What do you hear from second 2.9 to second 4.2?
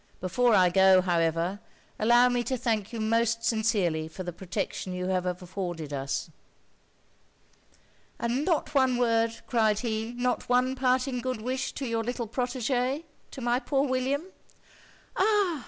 you most sincerely